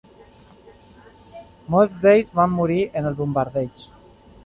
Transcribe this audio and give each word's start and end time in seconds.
Molts 1.75 2.01
d'ells 2.07 2.35
van 2.41 2.59
morir 2.59 2.83
en 3.03 3.11
el 3.13 3.23
bombardeig. 3.25 3.91